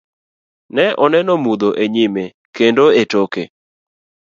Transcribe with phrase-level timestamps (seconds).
[0.75, 2.23] Ne oneno mudho enyime
[2.55, 3.43] kendo e toke.